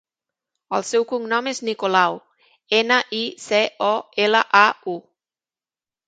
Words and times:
El 0.75 0.83
seu 0.91 1.03
cognom 1.09 1.49
és 1.51 1.59
Nicolau: 1.67 2.17
ena, 2.77 2.97
i, 3.17 3.19
ce, 3.43 3.59
o, 3.89 3.91
ela, 4.25 4.41
a, 4.61 4.63
u. 4.95 4.97